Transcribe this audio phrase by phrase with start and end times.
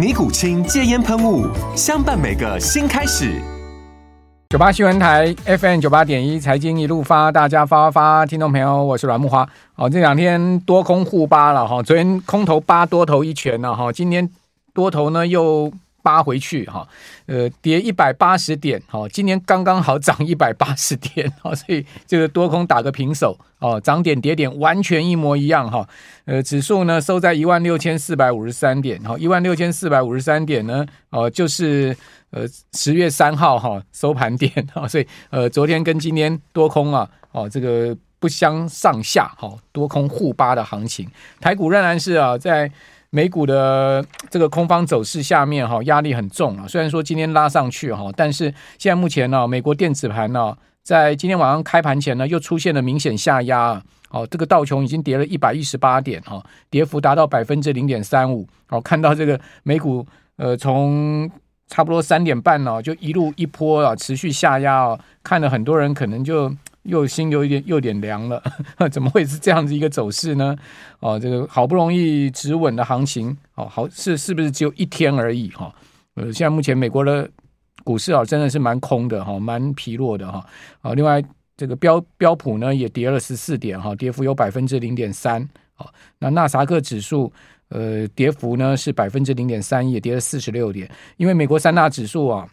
[0.00, 1.46] 尼古清戒烟喷雾，
[1.76, 3.38] 相伴每个新开始。
[4.48, 9.46] 九八新闻台 FM 九八点一，财经一路发，大家发发发，听众朋友，我是阮木花。
[9.74, 14.30] 好，这两天多空互扒了哈，昨天空头扒多头一拳了哈，今天
[14.72, 15.70] 多头呢又。
[16.02, 16.86] 扒回去哈，
[17.26, 25.86] 呃，跌一百八十点，哈，今年刚刚好涨 一百八十点，哈，所以这个多空打个平手，哦，涨点跌点完全一模一样，哈，
[26.24, 31.96] 呃，指数呢收在一万六千四百五十三点，哈，一万六千四百五十三点呢，哦，就是
[32.30, 41.08] 呃十月三号哈收盘点，哈，所以呃昨天跟今天多空啊，哦，这个不相上下，哈，多空互扒的行情，
[41.40, 42.70] 台股仍然是啊在。
[43.10, 46.66] 美股的这个空方走势下面哈，压力很重啊。
[46.68, 48.44] 虽然说今天拉上去哈，但是
[48.78, 53.82] 现在目前呢，美国电子盘呢，在今天晚上开盘前呢，又出现了明显下压。
[54.10, 58.46] 哦，这个道琼已经跌了一百一十八点哈，跌幅达到百分之零点三五。
[58.68, 61.30] 哦，看到这个美股呃，从
[61.68, 66.52] 差不多三点半呢，就一路一波啊，持续下压啊，看了很多人可能就。
[66.84, 68.42] 又心有一点又有点凉了，
[68.90, 70.56] 怎么会是这样子一个走势呢？
[71.00, 75.50] 哦，这个好不容易止稳的行情，哦，好是是不是只有一天而已？
[75.50, 75.72] 哈，
[76.14, 77.28] 呃，现在目前美国的
[77.84, 80.44] 股市啊，真的是蛮空的哈，蛮疲弱的哈。
[80.80, 81.22] 啊，另外
[81.56, 85.46] 这个标标普呢也跌了十四点哈，跌幅有百分之零点三。
[85.76, 85.86] 哦，
[86.18, 87.30] 那纳斯达克指数
[87.68, 90.90] 呃跌幅呢是百分之零点三，也跌了四十六点。
[91.18, 92.48] 因为美国三大指数啊，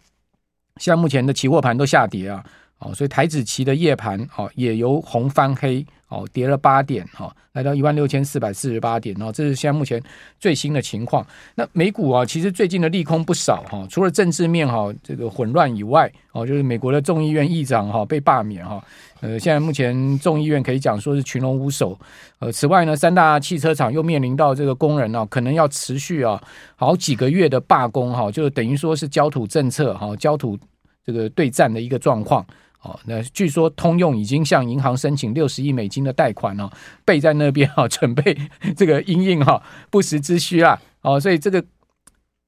[0.78, 2.44] 现在目前的期货盘都下跌啊。
[2.80, 10.02] 哦，所以台子期的夜盘哦也由红翻黑哦，跌了八点哈，来到一万六千四百四十八点哦，这是现在目前
[10.40, 11.26] 最新的情况。
[11.56, 18.82] 那美股啊，其实最近的利空不少哈，除了政治面哈这个混乱以外哦，就是美国的众议院议长哈被罢免哈，
[19.22, 21.98] 呃，现在目前众议院可以讲说是群龙无首。
[22.40, 26.40] 呃，此外呢，三大汽车厂又面临到这个工人啊，可能要持续啊
[26.76, 30.56] 好几个月的罢工哈，就等于说是焦土政策哈，焦土
[31.04, 32.46] 这个对战的一个状况。
[32.82, 36.70] 哦，那据说通用已经向银行申请六十亿美金的贷款哦，
[37.04, 38.38] 备在那边哈， 准备
[38.76, 40.80] 这个应应哈不时之需啊。
[41.02, 41.64] 哦，所以这个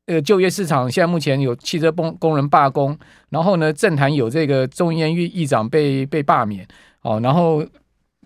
[0.06, 2.97] 呃就业市场现在目前有汽车工工人罢工，
[3.29, 6.68] 然后呢政坛有这个众议院议议长被被罢免
[7.01, 7.66] 哦，然后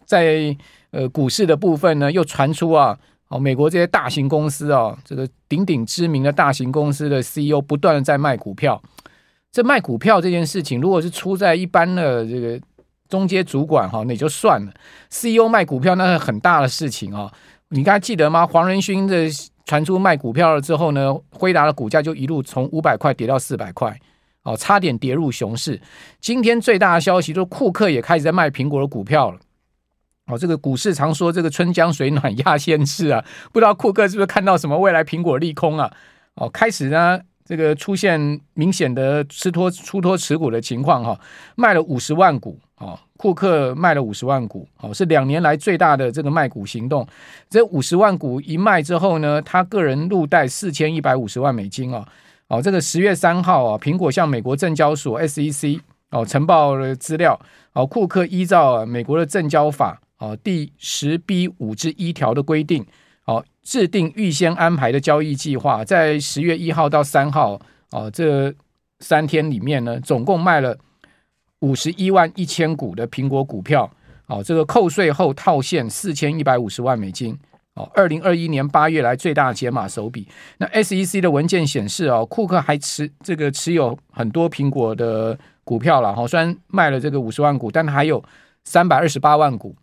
[0.05, 0.55] 在
[0.91, 2.97] 呃股市的部分呢又传出啊
[3.29, 8.81] 哦美国这些大型公司啊这个鼎鼎知名的大型公司的 CEO 不断的在卖股票。
[9.53, 12.59] 这卖股票这件事情，如果是出在一般的这个
[13.07, 14.73] 中阶主管哈，那也就算了。
[15.11, 17.31] CEO 卖股票那是很大的事情啊！
[17.69, 18.47] 你刚才记得吗？
[18.47, 19.29] 黄仁勋的
[19.65, 23.95] 传出卖股票了之后呢，辉达的股价就一路从五百块跌到四百块，
[24.41, 25.79] 哦，差点跌入熊市。
[26.19, 29.37] 今天最大的消息就是库克也开始在卖苹果的股票了。
[30.25, 35.93] 哦，这个股市常说这个春江水暖 鸭先知啊，不知道库克是不是看到什么未来苹果利空啊？
[36.33, 37.19] 哦，开始呢。
[37.45, 41.19] 这个出现明显的吃脱出脱持股的情况哈，
[41.55, 47.05] 卖了五十万股啊，库克卖了五十万股，哦，是两年来最大的这个卖股行动。
[47.49, 52.07] 这五十万股一卖之后呢，他个人入袋四千一百五十万美金啊，
[52.47, 55.79] 哦，这个十月三号啊，苹果向美国证交所 SEC
[56.11, 57.39] 哦呈报了资料，
[57.73, 62.85] 哦，库克依照美国的证交法哦第十 B 五之一条的规定。
[63.25, 67.59] 哦，制定预先安排的交易计划，在十月一号到三号
[67.91, 68.53] 哦，这
[68.99, 70.77] 三天里面呢，总共卖了
[71.59, 73.89] 五十一万一千股的苹果股票。
[74.27, 77.37] 哦，这个扣税后套现四千一百五十万美金。
[77.75, 80.27] 哦，二零二一年八月来最大解码手笔。
[80.57, 86.13] 那 SEC 的文件显示，哦，库克还持这个持有很多苹果的股票了。
[86.13, 88.23] 哈，虽然卖了这个五十万股，但还有
[88.63, 89.75] 三百二十八万股。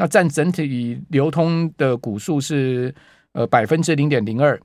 [0.00, 2.94] 那占整体流通的股数是
[3.32, 4.58] 呃百分之零点零二，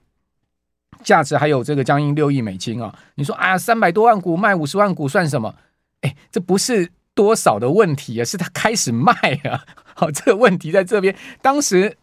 [1.04, 2.94] 价值还有这个将近六亿美金啊！
[3.16, 5.56] 你说啊，三百多万股卖五十万股算什么？
[6.02, 9.12] 哎，这不是多少的问题啊，是他开始卖
[9.46, 9.66] 啊。
[9.96, 11.16] 好，这个问题在这边。
[11.42, 11.98] 当时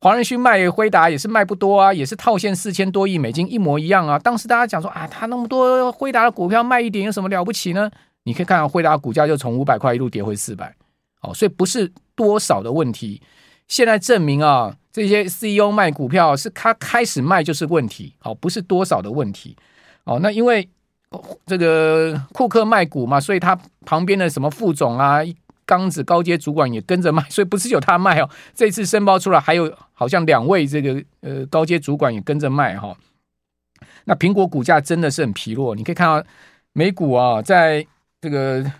[0.00, 4.16] 黄仁勋卖辉达也是卖不多啊，也是套现四千多亿美金，一模一样啊。
[4.20, 7.90] 当时大家讲说啊，他那么多辉达的股票卖一点有什么了不起呢？
[8.22, 10.72] 你可以看到辉达股价就从五百块一路跌回四百。
[11.22, 13.20] 哦，所以不是多少的问题。
[13.66, 18.14] 现在证明啊，这些 CEO 卖股票是他开始卖就是问题。
[18.22, 19.56] 哦，不是多少的问题。
[20.04, 20.68] 哦，那因为
[21.46, 25.20] 这个库克卖股嘛，所以他旁边的什么副总啊。
[25.64, 28.28] 刚子高阶主管也跟着卖，所以不是有他卖哦。
[28.52, 32.96] 这次申报出来，还有好像两位这个呃高阶主管也跟着卖哈、哦。
[34.04, 36.22] 那苹果股价真的是很疲弱，你可以看到
[36.72, 37.86] 美股啊，在
[38.20, 38.70] 这个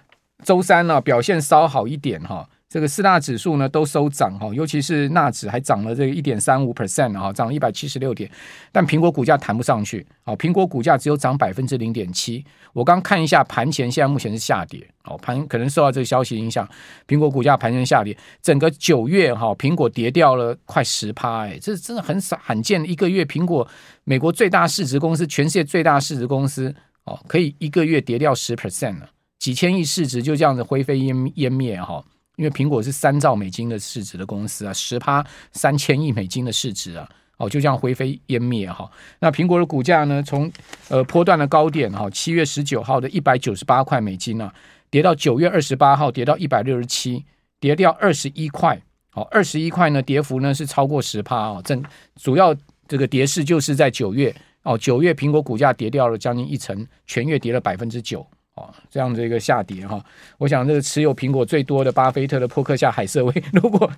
[0.44, 8.30] 周三呢、表现稍好一点哈、这个四大指数呢都收涨哈，尤其是纳指还涨了这个一点三五 percent 啊，涨了一百七十六点。
[8.70, 12.44] 但苹果股价弹不上去，好，苹果股价只有涨百分之零点七。
[12.72, 16.66] 我刚看一下盘前，现在目前是下跌，哦，盘可能受到这个消息影响，
[17.06, 18.16] 苹果股价盘前下跌。
[18.40, 23.68] 整个九月哈，苹果跌掉了快十趴，哎，这真的很少罕见，一个月苹果
[24.04, 26.74] 美国最大市值公司，全世界最大市值公司
[27.04, 29.10] 哦，可以一个月跌掉十 percent 了，
[29.42, 32.00] 几千亿市值就这样子灰飞烟烟灭哈。
[32.36, 37.08] 因为苹果是三兆美金的市值的公司啊，十趴三千亿美金的市值啊，
[37.38, 38.88] 哦，就这样灰飞烟灭哈。
[39.18, 40.50] 那苹果的股价呢，从
[40.88, 44.54] 呃波段的高点哈，七月十九号的一百九十八块美金啊，
[44.90, 47.24] 跌到九月二十八号跌到一百六十七，
[47.58, 48.80] 跌掉二十一块。
[49.10, 51.60] 好，二十一块呢，跌幅呢是超过十趴哦。
[51.64, 51.84] 正
[52.14, 52.56] 主要
[52.86, 58.26] 这个跌势就是在九月哦，九月苹果股价跌掉了将近一成，全月跌了百分之九。
[58.54, 59.98] 哦，这样的一个下跌哈，
[60.36, 63.90] 我想这个持有苹果最多的巴菲特的波克夏海瑟威， 如果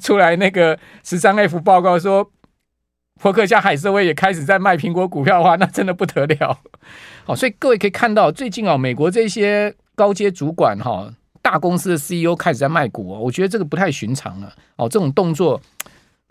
[0.00, 2.30] 出来那个十三 F 报告说
[3.20, 6.56] 波克夏海瑟威也开始在卖苹果股票的话，那真的不得了。
[7.26, 11.12] 好，所以各位可以看到，最近啊，美国这些高阶主管哈，
[11.42, 14.54] 大公司的 CEO 开始在卖股，我觉得这个不太寻常了。
[14.76, 15.60] 哦，这种动作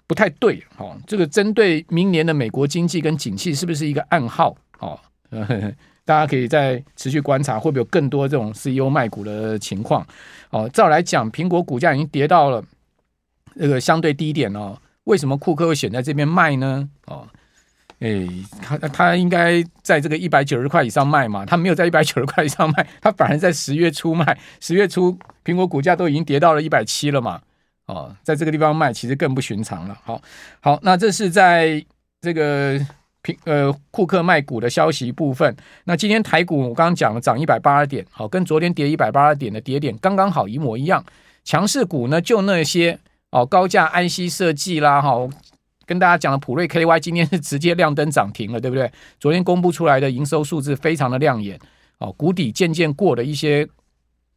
[0.08, 0.64] 不太对。
[0.78, 4.56] 哦，这个针对明年的美国经济跟景气，是不是一个暗号？
[4.80, 4.98] 哦。
[6.06, 10.06] 大家可以再持续观察，会不会有更多这种 CEO 卖股的情况？
[10.52, 12.64] 哦，照来讲，苹果股价已经跌到了
[13.60, 14.78] 这个相对低点哦。
[15.06, 16.88] 为什么库克会选在这边卖呢？
[17.08, 17.28] 哦，
[18.00, 18.28] 哎，
[18.62, 21.44] 他他应该在这个一百九十块以上卖嘛？
[21.44, 24.38] 他没有在一百九十块以上卖， 他反而在十月初卖。
[24.62, 27.42] 十月初苹果股价都已经跌到了一百七了嘛？
[27.88, 29.98] 哦，在这个地方卖，其实更不寻常了。
[30.04, 30.22] 好，
[30.60, 31.84] 好，那这是在
[32.22, 32.80] 这个。
[33.44, 35.56] 呃，库克卖股的消息部分，
[35.86, 41.04] 那今天台股我刚刚讲了涨一百八十点，好，跟昨天跌一百八十点的跌点刚刚好一模一样。
[41.44, 43.00] 强势股呢，就那些
[43.32, 45.28] 哦，高价安息设计啦，哈，
[45.86, 48.92] 跟大家讲的普瑞 KY 今天是直接亮灯涨停了，对不对？
[49.20, 51.60] 昨天公布出来的营收数字非常的亮眼，
[52.00, 53.68] 哦，谷底渐渐过的一些。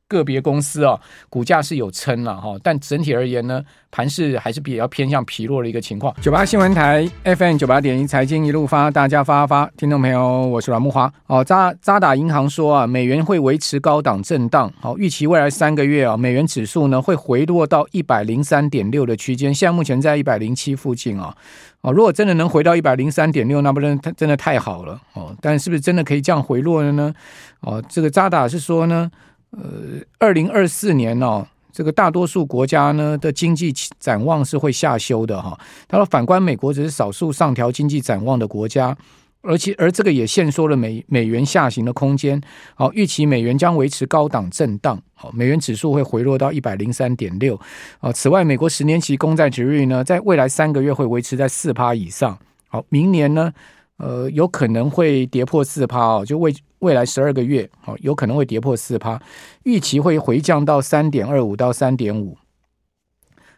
[0.08, 6.14] 个别公司啊，股价是有撑了哈，但整体而言呢，盘势还是比较偏向疲弱的一个情况。
[6.20, 11.12] 九八新闻台 FM 九八点一财经一路发，大家发发，听众朋友，我是阮木华。
[11.26, 21.36] 哦，渣渣打银行说啊，美元会维持高档震荡，好，预期未来三个月啊，美元指数呢会回落到一百零三点六的区间，现在目前在一百零七附近啊。
[21.82, 25.36] 哦，如果真的能回到一百零三点六，那不真真的太好了哦。
[25.40, 27.12] 但是不是真的可以这样回落了呢？
[27.60, 29.10] 哦，这个渣打是说呢。
[29.50, 35.58] 呃，二零二四年哦，这个大多数国家呢的经济展望是会下修的哈。
[35.86, 38.96] 他说，反观美国只是少数上调经济展望的国家，
[39.40, 42.40] 而且而这个也限缩了美美元下行的空间。
[42.74, 47.58] 好，预期美元将维持高档震荡，好，美元指数会回落到一百零三点六。
[48.00, 52.38] 啊，此外，美国十年期公债殖利率呢，在未来三个月会维持在四趴以上。
[52.68, 53.50] 好，明年呢，
[53.98, 56.54] 呃，有可能会跌破四趴哦，就未。
[56.80, 59.20] 未来十二个月，好，有可能会跌破四趴，
[59.64, 62.38] 预期会回降到三点二五到三点五，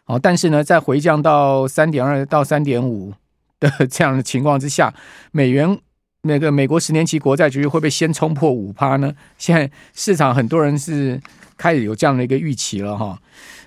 [0.05, 3.13] 好，但是呢，在回降到三点二到三点五
[3.59, 4.91] 的 这样的情况之下，
[5.31, 5.77] 美元
[6.23, 9.13] 那个美国十年期国债局率会不会先冲破五趴呢？
[9.37, 11.21] 现在市场很多人是
[11.55, 13.21] 开始有这样的一个预期了哈，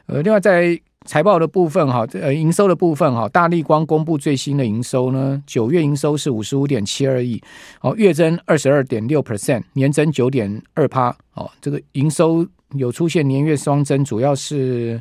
[0.06, 0.80] 呃，另外在。
[1.04, 7.40] 财报的部分哈，呃，营收的部分哈，大立光公布最新的营收呢，九月营收是五十五点七二亿，
[7.82, 15.00] 哦，月增二十二点六 percent，年增九点二趴，哦，这个营收有出现年月双增，主要是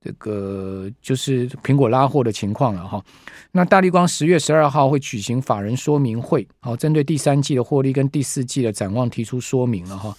[0.00, 3.04] 这个就是苹果拉货的情况了哈。
[3.52, 10.16] 那大立光十月十二号会举行法人说明会，哦，针对第三季的获利跟第四季的展望提出说明了哈。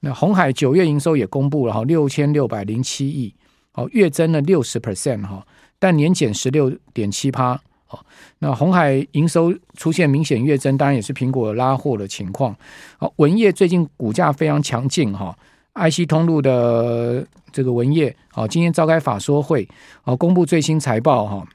[0.00, 3.32] 那鸿海九月营收也公布了哈，六千六百零七亿。
[3.78, 5.46] 哦，月增了六十 percent 哈，
[5.78, 7.52] 但年减十六点七趴。
[7.90, 7.98] 哦，
[8.40, 12.54] 那红海营收出现明显月增，当然也是苹果拉货的情况。
[12.98, 15.34] 哦，文业最近股价非常强劲哈
[15.74, 19.66] ，IC 通路的这个文业哦，今天召开法说会，
[20.02, 21.46] 哦，公布最新财报哈。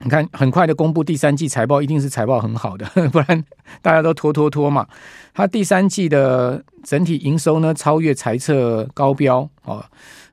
[0.00, 3.42] 你看，很快的公布第三季财报，一定是财报很好的， 不然
[3.80, 4.86] 大家都拖拖拖嘛。
[5.32, 9.82] 它第三季的整体营收呢，超越财测高标，哦，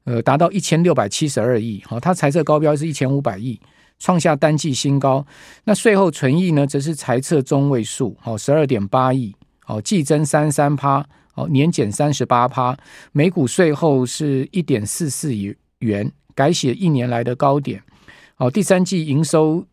[0.05, 3.60] 呃，达到一千六百七十二亿，好，它财测高标是一千五百亿，
[4.00, 5.25] 创下单季新高。
[5.63, 11.05] 那税后纯益呢，则是财测中位数，好，十二点八亿，好，季增三三趴，
[11.36, 12.77] 哦，年减三十八趴，
[13.13, 15.33] 每股税后是一点四四
[15.79, 17.81] 元，改写一年来的高点。
[18.36, 19.65] 好，第三季营收，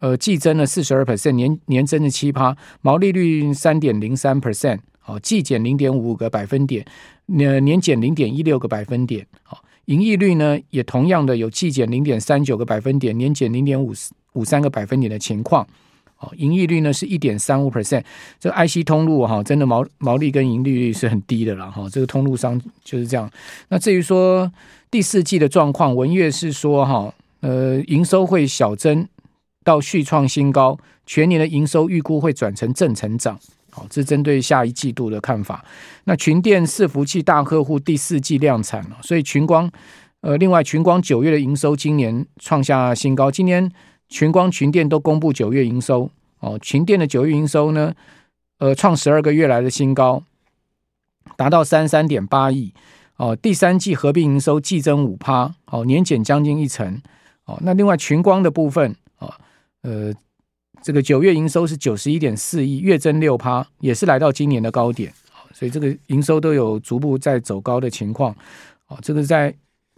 [0.00, 6.84] 呃，季增了四十二 percent，年年增了七趴，毛利率三点零三 percent，好，季减零点五五个百分点，
[7.26, 13.92] 年年减零点一六个百分点，好，盈利率呢也同样的有季减零点三九个百分点，年减零点五
[14.34, 15.66] 五三个百分点的情况，
[16.16, 18.02] 好，盈利率呢是一点三五 percent，
[18.38, 23.30] 这 IC 通路哈，真的毛毛利跟盈利率是很低的了哈，这个通路商就是这样。
[23.68, 24.50] 那至于说
[24.90, 27.14] 第四季的状况，文月是说哈。
[27.44, 29.08] 呃，营收会小增
[29.64, 33.36] 到续创新高，全年的营收预估会转成正成长。
[33.74, 35.64] 好，这是针对下一季度的看法。
[36.04, 39.70] 那群电伺服器大客户第四季量产了，所以群光
[40.20, 43.30] 呃，另外群光九月的营收今年创下新高。
[43.30, 43.72] 今年
[44.08, 46.10] 群光群电都公布九月营收
[46.40, 47.94] 哦，群电的九月营收呢，
[48.58, 50.22] 呃，创十二个月来的新高，
[51.36, 52.74] 达到三三点八亿
[53.16, 53.34] 哦。
[53.34, 57.00] 第三季合并营收季增五趴，哦，年减将近一成。
[57.46, 59.36] 哦，那另外群光的部分啊，
[59.82, 60.14] 呃，
[60.82, 65.12] 这个九月营收是九十一点四亿，月增六趴，也是来到今年的高点，
[65.52, 68.34] 所以这个营收都有逐步在走高的情况。
[68.88, 69.54] 哦，这个在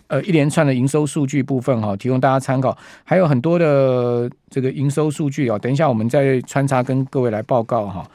[0.08, 8.08] 呃一连串的营收数据部分哈，提供大家参考，还有很多的这个营收数据啊，等一下我们再穿插跟各位来报告哈。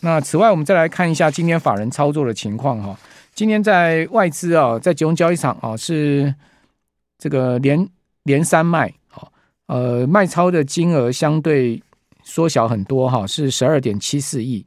[0.00, 2.98] 那此外，我们再来看一下今天法人操作的情况哈。
[3.34, 6.34] 今天在外资啊，在集中交易场啊，是
[7.18, 7.88] 这个连。
[8.26, 9.28] 连三卖，啊，
[9.66, 11.78] 呃，卖超的金额相对
[12.24, 14.64] 缩小很多哈，是十二点七四亿，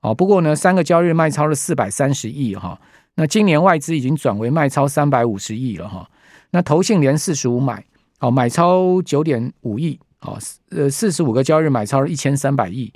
[0.00, 2.80] 哦，不过呢，三个交易日卖超了四百三十亿哈，
[3.16, 6.08] 那今年外资已经转为卖超三百五十亿了哈，
[6.52, 7.84] 那投信连四十五买，
[8.20, 10.38] 哦，买超九点五亿，哦，
[10.70, 12.92] 呃，四十五个交易日买超了一千三百亿，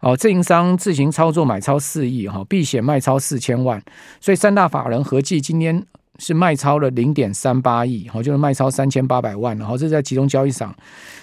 [0.00, 3.82] 哦，自营商自行操作买超四亿哈，避险卖超四千万，
[4.20, 5.86] 所以三大法人合计今天。
[6.18, 10.74] 是卖超了零点三八亿，好，就是卖超三千八百万，然后这是在集中交易上。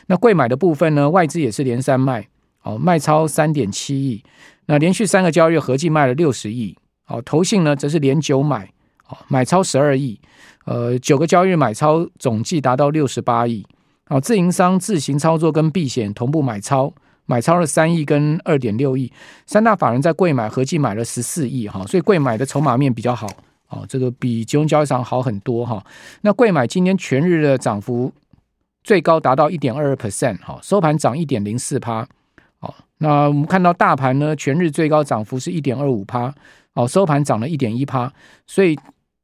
[0.08, 2.28] 那贵买的部分呢，外资也是连三卖，
[2.60, 4.24] 好，卖超三点七亿。
[4.66, 8.70] 那连续三个交易日合计卖了六十亿，好，投信呢则是连九买，
[9.04, 10.20] 好，买超十二亿，
[10.66, 13.66] 呃，九个交易日买超总计达到六十八亿。
[14.06, 16.94] 好，自营商自行操作跟避险同步买超，
[17.26, 19.12] 买超了三亿跟二点六亿。
[19.46, 23.28] 三大法人在柜买合计买了十四亿，哈，所以柜买的筹码面比较好。
[23.72, 25.82] 哦，这个比集中交易场好很多哈。
[26.22, 28.12] 那贵买今天全日的涨幅
[28.84, 32.06] 最高达到一点二二 percent，哈，收盘涨一点零四趴。
[32.60, 36.34] 哦，那我们看到大盘呢，全日最高涨幅是一点二五趴，
[36.74, 38.12] 哦，收盘涨了一点一趴。
[38.46, 38.78] 所以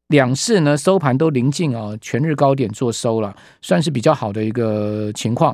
[0.08, 5.54] 两市呢收盘都临近啊全日高点做收了，算是比较好的一个情况。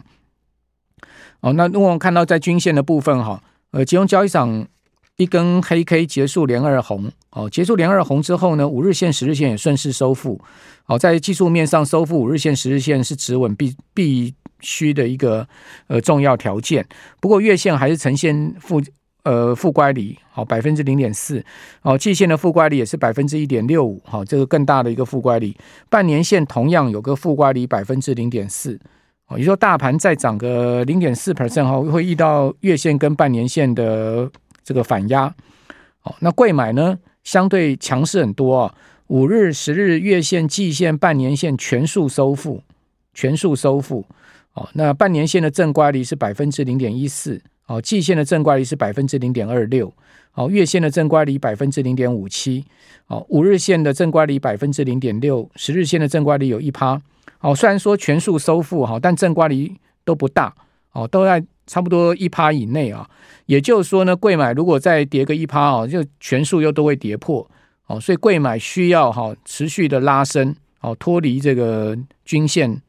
[1.42, 4.68] 哦，那如果我们看到在均线的部分哈，呃，集中交易场。
[5.24, 10.39] 一根黑 K 结束连二红，哦，结束连二红之后呢，五日线、十日线也顺势收复，
[10.86, 15.48] 哦，在技术面上收复五日线、十日线是止稳必必须的一个
[15.88, 16.86] 呃重要条件。
[17.20, 18.82] 不过月线还是呈现负
[19.24, 21.44] 呃负乖离，好，百分之零点四，
[21.82, 25.56] 哦，季线的负乖离也是百分之一点六五，好，这个更大的一个负乖离。
[25.89, 28.80] 半年线同样有个负乖离百分之零点四，
[29.27, 34.30] 哦，也就说大盘再涨个零点四 percent 哈，会遇到月线跟半年线的。
[34.63, 35.34] 这个反压，
[36.03, 38.75] 哦，那贵买呢相对强势很多啊，
[39.08, 42.62] 五日、十日、月线、季线、半年线全数收复，
[43.13, 44.05] 全数收复，
[44.53, 49.93] 哦，那半年线的正乖离是百分之零点一四，哦，季线的正乖离是百分之零点二六，
[50.34, 52.65] 哦，月线的正乖离百分之零点五七，
[53.08, 57.01] 哦，五日线的正乖离百分之零点六，十日线的正乖离有一趴，
[57.41, 60.53] 哦，虽然说全数收复哈，但正乖离都不大，
[60.93, 61.43] 哦，都在。
[61.65, 63.10] 差不多一趴以内啊，
[63.46, 67.50] 也就是说呢，柜买如果再跌个一趴啊，就全数又都会跌破
[67.88, 72.82] 哦，所以柜买需要哈持续的拉升哦，脱离这个均线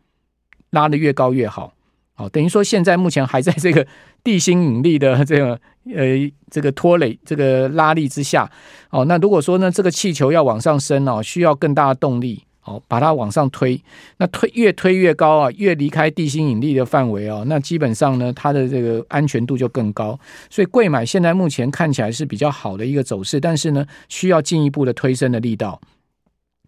[0.70, 1.72] 拉得越高越好
[2.16, 3.86] 哦，等于说现在目前还在这个
[4.22, 5.60] 地心引力的这个
[5.94, 8.50] 呃这个拖累这个拉力之下
[8.90, 12.42] 哦，那如果说呢这个气球要往上升哦，需要更大的动力。
[12.66, 13.78] 好，把它往上推，
[14.16, 20.18] 那推越推越高啊，越离开地心引力的范围啊，那基本上呢，它的这个安全度就更高。
[20.48, 25.78] 所以贵买现在目前看起来是比较好的一个走势，但是呢，需要进一步的推升的力道。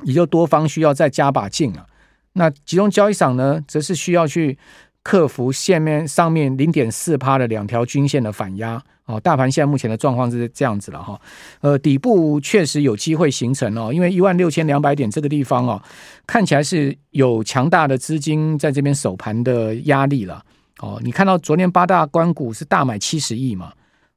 [0.05, 1.87] 也就多方需要再加把劲了。
[2.35, 4.59] 那集中交易场呢，则是需要去
[5.03, 8.83] 克服线面上面零点四趴的两条均线的反压。
[9.07, 11.21] 哦，大盘现在目前的状况是这样子了哈。
[11.61, 15.81] 呃，底部确实有机会形成哦，因为一万六千两百点这个地方哦，
[16.27, 20.43] 看起来是有强大的资金在这边守盘的压力了。
[20.81, 23.73] 哦，你看到昨天八大关股是大买七十亿嘛？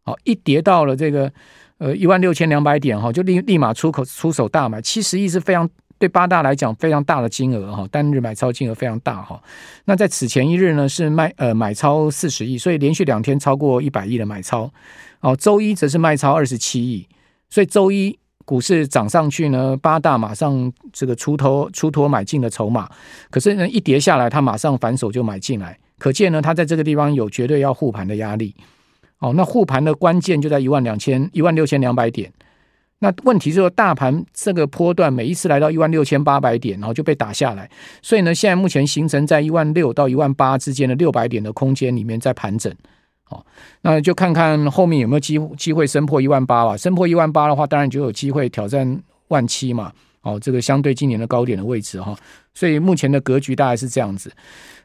[0.06, 1.32] 哦，一跌到了这个
[1.78, 5.70] 呃一万六千两百点哈，就立立马出口出手大买七十亿是非常。
[6.00, 9.40] 对八大来讲非常大的金额哈，单日买超金额非常大哈。
[9.84, 14.72] 那在此前一日呢是卖呃买超四十亿，所以连续两天超过一百亿的买超。
[15.20, 17.06] 哦，周一则是卖超二十七亿，
[17.50, 22.90] 所以周一股市涨上去呢，八大马上这个出头出脱买进的筹码。
[23.30, 28.56] 可是呢一跌下来，他马上反手就买进来，可见呢他在这个地方有绝对要护盘的压力。
[29.20, 32.32] 哦，那护盘的关键就在一万两千一万六千两百点。
[33.00, 37.70] 那问题是说，大盘这个波段每一次来到一万六千八百点，然后就被打下来，
[38.02, 42.74] 所以呢，现在目前形成在一万六到一万八之间的六百点的空间里面在盘整，
[43.30, 43.46] 哦，
[43.82, 46.76] 那就看看后面有没有机机会升破一万八吧。
[46.76, 49.94] 升破一万八的话，当然就有机会挑战万七嘛。
[50.22, 52.14] 哦，这个相对今年的高点的位置哈，
[52.54, 54.30] 所以目前的格局大概是这样子。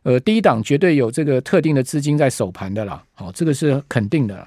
[0.04, 4.46] 呃，第一档绝对有这个特定的资金在守盘的啦，哦，这个是肯定的，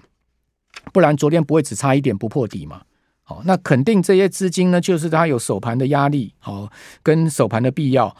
[0.93, 2.81] 不然昨天不会只差一点不破底嘛。
[3.29, 6.71] 好，那肯定这些资金呢，就是它有守盘的压力，好，
[7.03, 8.15] 跟守盘的必要。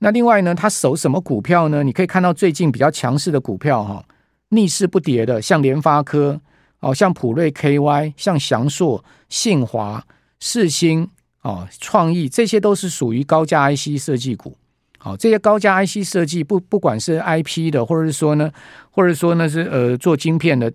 [0.00, 1.82] 那另外呢，它守什么股票呢？
[1.82, 4.04] 你可以看到最近比较强势的股票，哈，
[4.50, 6.38] 逆势不跌的，像联发科，
[6.80, 10.04] 哦，像普瑞 KY，像祥硕、信华、
[10.40, 11.08] 世芯，
[11.40, 14.58] 哦，创意，这些都是属于高价 IC 设计股。
[14.98, 18.52] 好，这些高价 IC 设计，不不管是 IP 的，或者是说呢，
[18.90, 20.70] 或者说呢是呃做晶片的，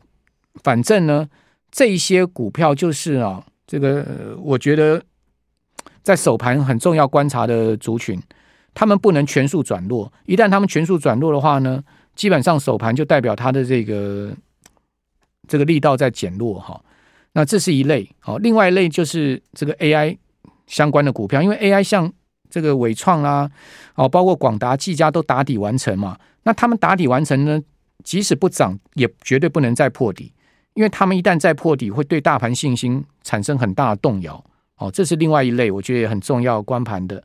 [0.63, 1.29] 反正呢，
[1.69, 3.43] 这些股票就是啊。
[3.67, 5.01] 这个我觉得
[6.03, 8.21] 在首盘很重要观察的族群，
[8.73, 10.11] 他们不能全数转弱。
[10.25, 11.83] 一旦他们全数转弱的话呢，
[12.15, 14.31] 基本上首盘就代表它的这个
[15.47, 16.79] 这个力道在减弱哈。
[17.33, 18.09] 那这是一类。
[18.19, 20.17] 好，另外一类就是这个 AI
[20.67, 22.11] 相关的股票，因为 AI 像
[22.49, 23.49] 这个伟创啦，
[23.95, 26.17] 哦，包括广达、技嘉都打底完成嘛。
[26.43, 27.59] 那他们打底完成呢，
[28.03, 30.31] 即使不涨，也绝对不能再破底。
[30.75, 34.41] 因为他们一旦再破底，会对大盘信心产生很大的动摇。
[34.77, 37.23] 哦，这是另外一类，我觉得也很重要观盘的。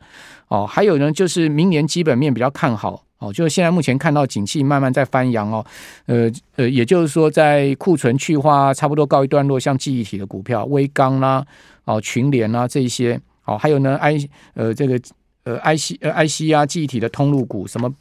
[0.49, 3.05] 哦，还有呢，就是明年基本面比较看好。
[3.19, 5.67] 哦，就是现在目前看到景气慢慢在翻扬哦。
[6.07, 11.45] 呃呃，也就是说，在库存去化差不多告一段落，像记忆体的股票，威刚啦，
[11.85, 13.21] 哦，群联啊这一些。
[13.45, 14.17] 哦，还有呢，I
[14.55, 14.99] 呃这个
[15.43, 17.93] 呃 IC 呃 IC 啊记忆体的通路股，什么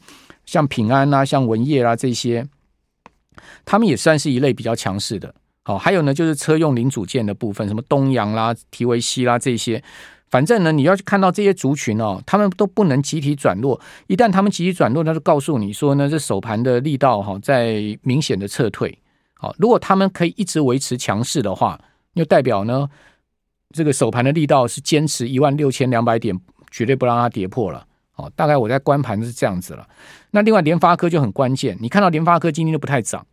[0.46, 2.46] 像平安啊，像文业啊这些，
[3.64, 5.34] 他们也算是一类比较强势的。
[5.62, 9.82] 好，还有呢，就是车用零组件的部分，什么东阳啦、提维西啦这些，
[10.30, 13.80] 反正呢，你要去看到这些族群哦，他们都不能集体转弱。
[14.06, 18.98] 一旦他们集体转弱，那就告诉你说呢，这首盘的力道哈在明显的撤退。
[19.34, 21.78] 好，如果他们可以一直维持强势的话，
[22.14, 22.88] 就代表呢，
[23.72, 26.38] 这个首盘的力道是坚持一万六千两百点，
[26.70, 27.86] 绝对不让它跌破了。
[28.20, 29.86] 哦，大概我在观盘是这样子了。
[30.30, 33.26] 那另外联发科就很关键，你看到联发科今天都不太涨，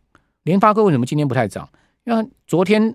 [0.44, 1.68] 联发科为什么今天不太涨？
[2.04, 2.94] 因为昨天、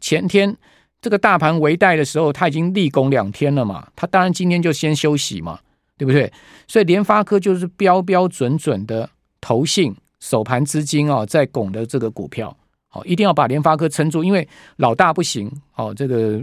[0.00, 0.56] 前天
[1.00, 5.60] 这个大盘围带的时候，它已经立功两天了嘛，它当然今天就先休息嘛，
[5.98, 6.32] 对不对？
[6.66, 9.08] 所以联发科就是标标准准的
[9.40, 12.56] 投信守盘资金哦，在拱的这个股票，
[12.88, 16.42] 好，一定要把联发科撑住，因为老大不行，哦，这个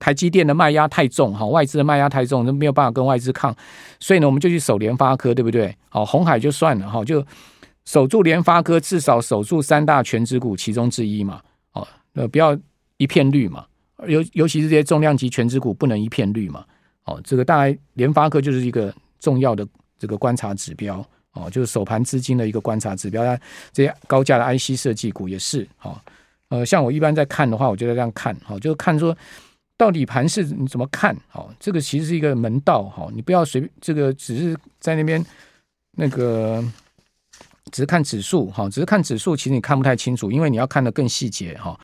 [0.00, 3.54] 台积电的卖压太重，哈，外资的卖压太重，就没有办法跟外资抗，
[4.00, 5.72] 所以呢，我们就去守联发科，对不对？
[5.88, 7.24] 好，红海就算了，哈，就。
[7.86, 11.40] 守住联发科，至少守住三大权值股其中之一嘛，
[11.72, 12.56] 哦，呃，不要
[12.98, 13.64] 一片绿嘛，
[14.06, 16.62] 尤尤其是这些重量级权值股不能一片绿嘛，
[17.06, 19.66] 哦，这个大概联发科就是一个重要的
[19.98, 23.24] 这个观察指标，哦，就是首盘资金的一个观察指标。
[23.72, 25.98] 这些高价的 IC 设计股也是，哦，
[26.50, 29.16] 呃，像我一般在看的话，我就这样看，哦，就看说
[29.80, 35.24] 到底盘是你怎么看，哦，这个其实是一个门道，哈，你不要随这个只是在那边
[35.96, 36.62] 那个。
[37.72, 41.78] 只是看指数哈，只是看指数，其实你看不太清楚，因为你要看的更细节哈。